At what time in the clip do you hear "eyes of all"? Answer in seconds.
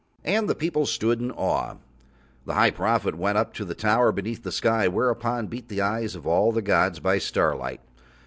5.81-6.51